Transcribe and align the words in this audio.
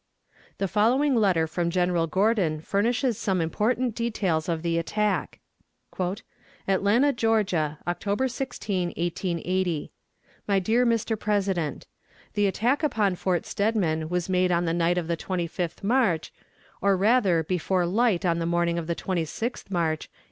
The 0.57 0.67
following 0.67 1.13
letter 1.15 1.45
from 1.45 1.69
General 1.69 2.07
Gordon 2.07 2.59
furnishes 2.61 3.19
some 3.19 3.39
important 3.39 3.93
details 3.93 4.49
of 4.49 4.63
the 4.63 4.79
attack: 4.79 5.39
"ATLANTA, 6.67 7.13
GEORGIA, 7.13 7.77
October 7.87 8.27
16, 8.27 8.87
1880. 8.97 9.91
"MY 10.47 10.57
DEAR 10.59 10.87
MR. 10.87 11.19
PRESIDENT: 11.19 11.85
The 12.33 12.47
attack 12.47 12.81
upon 12.81 13.13
Fort 13.13 13.45
Steadman 13.45 14.09
was 14.09 14.27
made 14.27 14.51
on 14.51 14.65
the 14.65 14.73
night 14.73 14.97
of 14.97 15.05
the 15.07 15.15
25th 15.17 15.83
March, 15.83 16.33
or 16.81 16.97
rather 16.97 17.43
before 17.43 17.85
light 17.85 18.25
on 18.25 18.39
the 18.39 18.47
morning 18.47 18.79
of 18.79 18.87
the 18.87 18.95
26th 18.95 19.69
March, 19.69 20.07
1865. 20.09 20.09